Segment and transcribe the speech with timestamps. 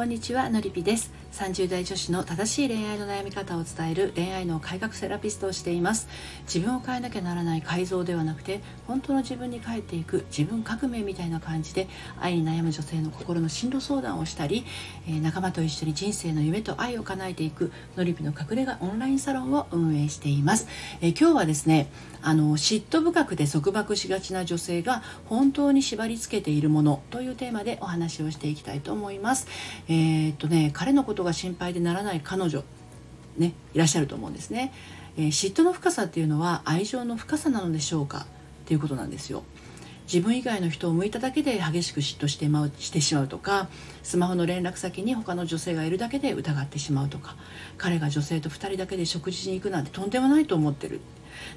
[0.00, 1.12] こんにちはのりぴです。
[1.32, 6.08] 30代女子の正しい恋愛の悩み方を伝える恋愛の改革セラピストをしています。
[6.44, 11.86] 自分を変えなきゃならない改造ではなくて本当の自分に変えていく自分革命みたいな感じで
[12.18, 14.64] 愛に悩む女性の心の進路相談をしたり、
[15.06, 20.66] えー、仲間と一緒に人生の夢と愛を叶えていくのりぴの隠れ家オンラインサロンを運営しています、
[21.02, 29.46] えー、今日はですねあの嫉妬深くて束縛しがちな女性が本当に縛り付けているものというテーマでお話をしていきたいと思います。
[29.90, 32.62] えー、っとね彼のことが心配でならない彼女
[33.36, 34.72] ねいらっしゃると思うんですね、
[35.18, 38.18] えー、嫉妬の深さっていうのは愛情の深さなのでしょうか？
[38.20, 38.24] っ
[38.66, 39.42] ていうことなんですよ。
[40.12, 43.68] 自分以外の人を向いただけで激しく嫉妬してましてしまうとか
[44.02, 47.36] スマホの連絡先に他の女性がいるだけで疑ってしまうとか
[47.78, 51.00] 彼が女性と2人だけで食事に行くなんてとんでもないと思ってる、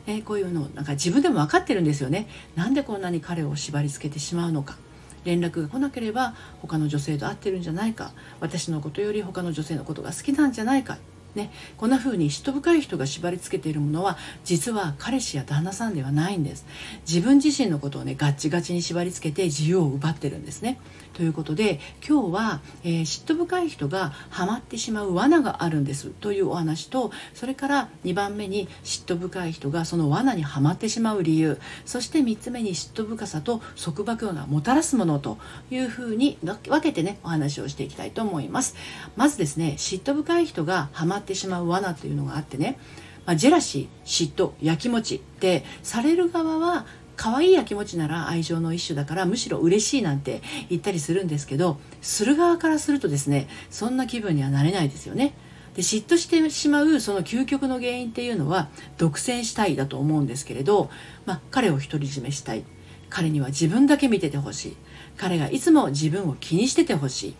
[0.06, 2.28] ね、こういうのなんか自分でも分かってるんですよね。
[2.56, 4.78] なんでこんなに彼を縛りつけてしまうのか。
[5.24, 8.12] 連絡が来なければ他の女性と会ってるんじゃないか。
[8.40, 10.98] 私のことより他の女性のことが好きなんじゃないか。
[11.36, 16.66] ね、こんな風に嫉妬深い人が縛り付けているものは実は彼氏や旦那さんではないんです。
[17.08, 20.80] 自分自身のことをねガッチガチに縛り付けて自由を奪ってるんですね。
[21.14, 26.10] ということで今日は、えー、嫉妬深い人がハマってしまう罠があるんです。
[26.10, 31.60] というお話とそれから2番目に嫉妬深い人がその罠にはまってしまう理由。
[31.86, 35.38] そして3つ目に嫉妬深さと束縛がもたらすものと
[35.72, 38.76] いうふうに分けてねお話をしていきたいと思います。
[39.16, 42.78] まずですね嫉妬深い人がハマってしまう罠というのがあってね、
[43.26, 46.86] まあ、ジェラシー嫉妬やきもちってされる側は
[47.16, 55.34] 可愛いやきもちなら愛情の一種だからむしろ嬉しいなんて言ったりするんですけどする側からするとですねそんな気分にはなれないですよね。
[55.76, 60.92] で嫉妬してしまうその究極の原因っていうのは独占したいだと思うんですけれど、
[61.26, 62.64] まあ、彼を独り占めしたい
[63.10, 64.78] 彼には自分だけ見ててほしい
[65.18, 67.36] 彼がいつも自分を気にしててほしい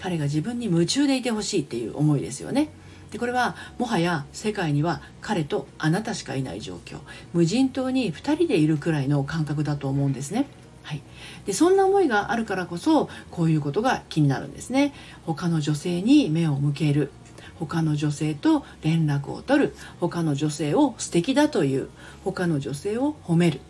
[0.00, 2.70] 彼が自分に夢中でいてほしいっていう思いですよね。
[3.12, 6.98] でこれはもはや世界には彼とあなたしかいない状況
[7.34, 10.46] 無人島に2人でいるくらいの感覚だと思うんですね。
[10.82, 11.02] はい、
[11.46, 14.92] でそんな思いがあるからこそこういうことが気になるんですね。
[15.24, 17.12] 他の女性に目を向ける
[17.60, 21.90] 他の女性と連絡を取る他の女性を素敵だという
[22.24, 23.60] 他の女性を褒める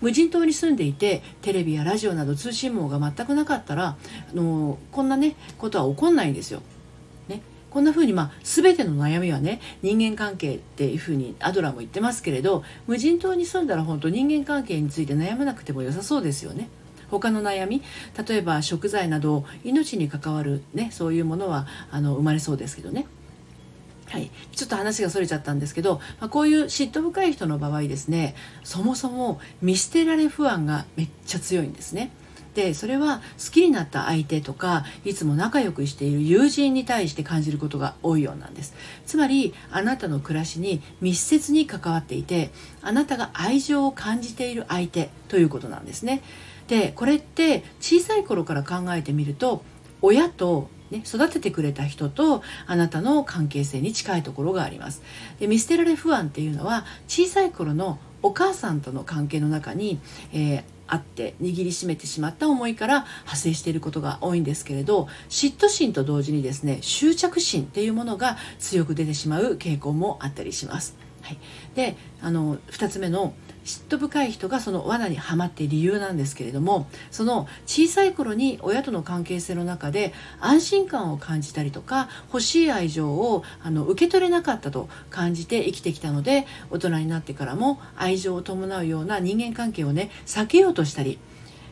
[0.00, 3.96] 無人島に住んでいてテレビやラジオなど通信網が全くなかったらあ
[4.34, 6.62] のこんなねことは起こんないんですよ。
[7.70, 16.68] こんな風にまあ全ての悩みはね人間関係っていう風にアドラーも言ってますけれど無人島に住んだら本当人間関係について悩まなくても良さそうですよね。
[17.10, 17.82] 他の悩み
[18.28, 23.06] 例えば食材など命に関わるねそういうものはあの生まれそうですけどね。
[24.10, 32.10] はい、ちょっと話がそれちゃったんですけど、まあ、こういう嫉妬深い人の場合ですねそもそも見捨てられ不安がめっちゃ強いんですね。
[32.54, 38.74] でそれは好きになった相手とかいつも仲良くしている友人に対して感じることが多いようなんです。
[39.06, 42.50] つまりあなたの暮らしに密接に関わっていて
[42.82, 46.22] あなたが愛情を感じている相手ということなんですね。
[46.68, 49.62] でこれって小さい頃から考えてみると
[50.02, 55.02] 親とね、育ててくれた人とあなたの関係性に近いところがあります。
[55.38, 59.98] で見捨てられ不安っていうのは小さい頃のお母さんとの関係の中に、
[60.32, 70.96] えー、あって握りしめてしまった思いから派生していることが多いんですけれど嫉妬心と同時にですね執着心っていうものが強く出てしまう傾向もあったりします。
[71.22, 71.38] はい、
[71.74, 73.34] であの2つ目の
[73.64, 91.18] 嫉妬深い人がその罠にはまって理由なんですけれどもその小さい頃に親との関係性の中で安心感を感じたりとか欲しい愛情をあの受け取れなかったと感じて生きてきたので大人になってからも愛情を伴うような人間関係をね避けようとしたり、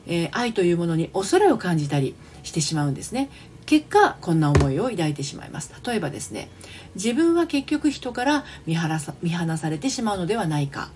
[0.06, 3.30] えー、愛というものに恐れを感じたりしてしまうんですね。
[3.68, 6.48] 結果こんな思いを抱いてしまいます例えばですね
[6.94, 8.78] 自分は結局人から見
[9.20, 10.88] 見放されてしまうのではないか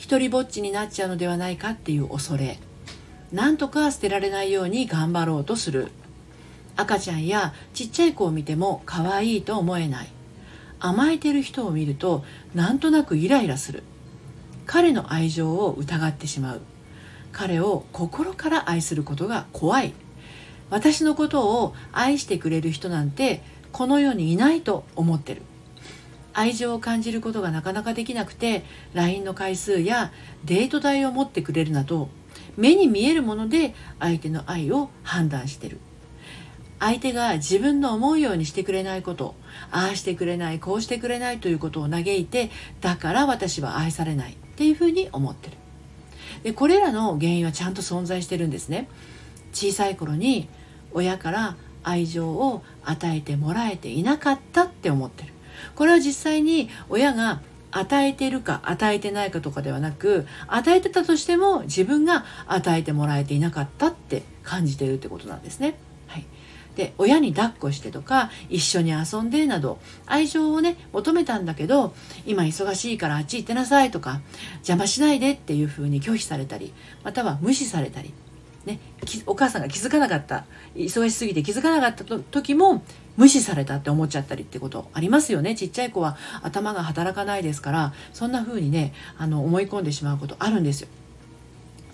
[0.00, 2.58] 一りぼっちになっちゃうのではないかっていう恐れ。
[3.32, 5.92] なんとか捨てられないように頑張ろうとする。
[6.74, 10.08] 赤ちゃんやちっちゃい子を見ても可愛いと思えない。
[10.78, 12.24] 甘えてる人を見ると
[12.54, 13.82] なんとなくイライラする。
[14.64, 16.62] 彼の愛情を疑ってしまう。
[17.30, 19.92] 彼を心から愛することが怖い。
[20.70, 25.42] 私のことを愛してくれる人なんてこの世にいないと思ってる。
[26.32, 30.12] 愛情を感じることがなかなかできなくて LINE の回数や
[30.44, 32.08] デート代を持ってくれるなど
[32.56, 35.78] 目に見えるもので相手の愛を判断してる。
[36.78, 39.34] 相手が自分の思うようにしてくれないこと
[39.70, 42.50] ああしてくれないこうしてくれないということを嘆いて
[42.80, 45.56] だから私は愛されないっていうふうに思ってる。
[46.42, 48.88] でこれらの原因はちゃんと存在してるんですね。
[49.52, 50.48] 小さい頃に
[50.92, 55.32] 親から愛情を与えてもらえていなかったって思ってる。
[55.74, 57.40] これは実際に親が
[57.72, 65.76] 与えてるか与えてないかとかではなく与えてたとしても自分が与えてもらえていなかったって感じてるってことなんですね。
[66.08, 66.26] はい、
[66.74, 71.94] で親に抱っこしてとか一緒に遊んでなど愛情をね求めたんだけど
[72.26, 74.20] 今忙しいからあっち行ってなさいとか
[74.56, 76.72] 邪魔しないでっていうふうに拒否されたり
[77.04, 78.12] または無視されたり
[78.66, 78.78] ね、
[79.26, 82.82] お母さんが気づかなかった忙しすぎて気づかなかった時も
[83.16, 90.88] 無視されたって思っちゃったりってことありますよねちっちゃい子は頭が働かないですからそんな風にねあの思い込んでしまうことあるんですよ。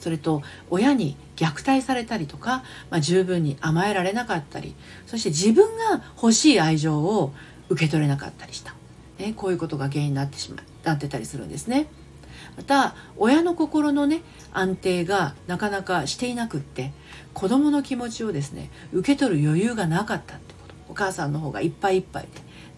[0.00, 4.76] それと親に虐待されたりとか、まあ、十分に甘えられなかったり
[5.06, 7.32] そして自分が欲しい愛情を
[7.70, 8.76] 受け取れなかったりした、
[9.18, 11.88] ね、こういうことが原因になってしまなってたりするんですね。
[12.56, 14.22] また親の心のね
[14.52, 16.92] 安定がなかなかしていなくって
[17.34, 22.28] 子供の気持ちをですね受け取る余裕がなかったってことお母さんの方がいっぱいいっぱい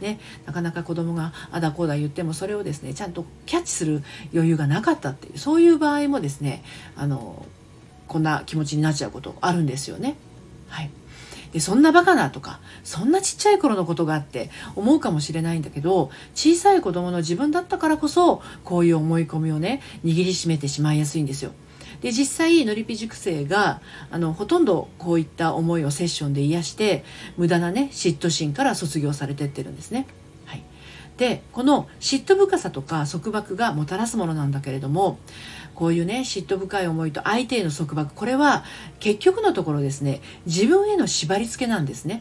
[0.01, 4.03] で、ね、なかなか子供があだこうだ言ってもそれをですねちゃんとキャッチする
[4.35, 6.65] 余裕がなかったっていうそういう場合もですね
[6.97, 7.47] あの
[8.09, 10.17] こんな気持ちになっちゃうことあるんですよね。
[10.69, 10.91] はい
[11.53, 21.53] でそんなバカなとかそんなちっちゃい頃のことがあって思うかもしれないんだけど小さい子供の自分だったからこそこういう思い込みをね握りしめてしまいやすいんですよ。
[22.01, 23.81] で実際のりぴ塾生が
[24.11, 27.05] あのほとんどこういった思いをセッションで癒して
[27.37, 30.07] 無駄なね嫉妬心から卒業されてってるんですね。
[30.47, 30.63] はい、
[31.17, 35.19] でこの嫉妬深さとか束縛がもたらすものなんだけれども
[35.79, 38.65] こういうね嫉妬深い思いと相手への束縛これは
[38.99, 42.21] 結局のところですね自分への縛り付けなんですね。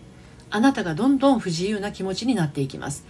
[0.51, 3.03] あなたがどんどん不自由な気持ちになっていきます。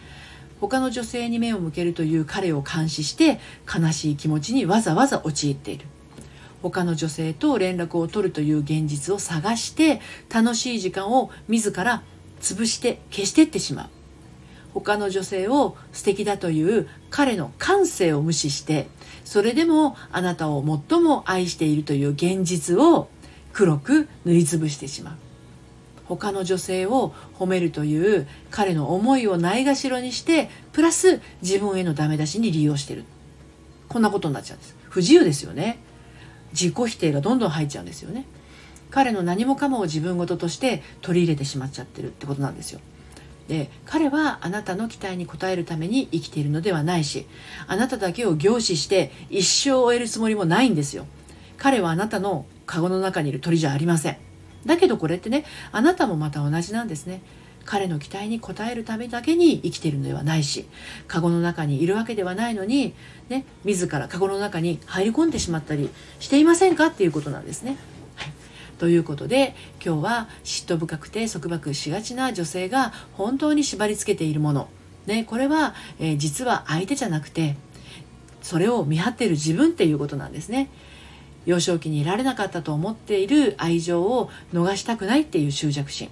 [0.62, 5.86] 他の女性に目を向けるという彼を監視して悲しい気持ちにわざわざ陥っている。
[6.62, 10.00] 他の女性と連絡を取るという現実を探して
[10.34, 12.04] 楽しい時間を自ら
[12.40, 13.97] 潰して消してってしまう。
[14.74, 18.88] 他の女性を素敵だという彼の感性を無視して
[19.26, 23.10] それでもあなたを最も愛しているという現実を
[23.54, 25.16] 黒く塗りつぶしてしまう。
[26.06, 33.04] 他の女性を褒めるという彼の思いをないがしろにしてプラス自分へのダメ出しに利用してる。
[33.90, 34.76] こんなことになっちゃうんです。
[34.90, 35.80] 不自由ですよね。
[36.54, 38.26] 自己否定がどんどん入っちゃうんですよね。
[38.90, 42.80] 彼の何もかもを自分事として取り入れてしまっちゃってるってことなんですよ。
[43.48, 47.26] で彼はあなたの期待に応えるために生きているのではないし
[47.68, 51.06] あなただけを凝視して一生を終えるつもりもないんですよ。
[51.58, 54.18] 彼はあなたのカゴの中にいる鳥じゃありません。
[54.66, 57.22] だけどこれってねあなたもまた同じなんですね。
[57.68, 60.66] 彼の期待に応えるためだけに生きているのではないし
[61.08, 62.94] カゴの中にいるわけではないのに、
[63.28, 65.90] ね、自らカゴの中に入り込んでしまったり
[66.20, 67.78] していませんかっていうことなんですね。
[68.78, 74.70] ということで今日は嫉妬深くて束縛しがちな女性が本当に縛りつけているもの、
[75.06, 77.56] ね、これは、えー、実は相手じゃなくて
[78.42, 80.70] それを見張っている自分っていうことなんですね。
[81.46, 86.10] 幼少期にいられなかったと思っている愛情を逃したくないっていう執着心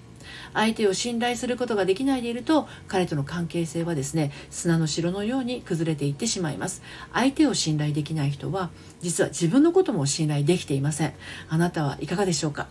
[0.54, 6.82] 相手を信頼することができないでいると彼との関係性はですね砂の城のように崩れていってしまいます。
[7.14, 8.70] 相手を信頼できない人は
[9.02, 11.14] 実は自分のことも信頼できていません。
[11.50, 12.68] あなたはいかがでしょうか？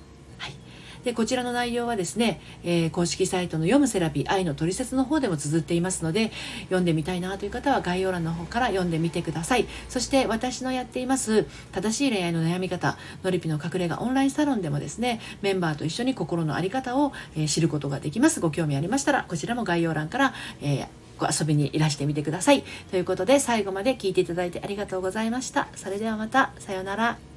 [1.04, 6.32] でこちらの内容はですね、えー、公式サイトの読むセラピー愛のトリセツの方でも綴っていますので
[6.64, 22.64] 読んでみたいなという方は概要欄の方から読んでみてくださいそして私のやっています正しい恋愛の悩み方のりぴの隠れ家オンラインサロンでもですねメンバーと一緒に心の在り方を、え、知ることができますご興味ありましたらこちらも概要欄から、えーご遊びにいらしてみてください。
[22.90, 25.68] ということで最後まで聞いていただいてありがとうございました。
[25.76, 26.50] それではまた。
[26.58, 27.33] さようなら。